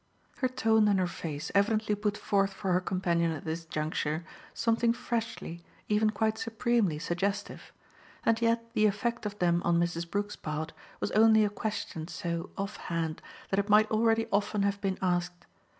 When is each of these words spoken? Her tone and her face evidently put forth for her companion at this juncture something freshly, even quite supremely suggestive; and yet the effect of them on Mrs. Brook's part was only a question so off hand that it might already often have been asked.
Her 0.37 0.47
tone 0.47 0.87
and 0.87 0.97
her 0.97 1.05
face 1.05 1.51
evidently 1.53 1.93
put 1.93 2.17
forth 2.17 2.51
for 2.53 2.73
her 2.73 2.81
companion 2.81 3.31
at 3.33 3.45
this 3.45 3.65
juncture 3.65 4.25
something 4.51 4.93
freshly, 4.93 5.63
even 5.89 6.09
quite 6.09 6.39
supremely 6.39 6.97
suggestive; 6.97 7.71
and 8.25 8.41
yet 8.41 8.73
the 8.73 8.87
effect 8.87 9.27
of 9.27 9.37
them 9.37 9.61
on 9.63 9.79
Mrs. 9.79 10.09
Brook's 10.09 10.35
part 10.35 10.73
was 10.99 11.11
only 11.11 11.45
a 11.45 11.51
question 11.51 12.07
so 12.07 12.49
off 12.57 12.77
hand 12.77 13.21
that 13.51 13.59
it 13.59 13.69
might 13.69 13.91
already 13.91 14.25
often 14.31 14.63
have 14.63 14.81
been 14.81 14.97
asked. 15.03 15.45